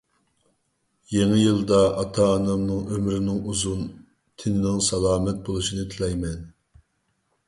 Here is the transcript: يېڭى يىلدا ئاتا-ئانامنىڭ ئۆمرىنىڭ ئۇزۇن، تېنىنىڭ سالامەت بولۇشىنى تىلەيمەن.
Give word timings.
يېڭى 1.15 1.41
يىلدا 1.41 1.81
ئاتا-ئانامنىڭ 1.89 2.79
ئۆمرىنىڭ 2.95 3.43
ئۇزۇن، 3.51 3.83
تېنىنىڭ 4.45 4.79
سالامەت 4.87 5.45
بولۇشىنى 5.51 5.85
تىلەيمەن. 5.93 6.41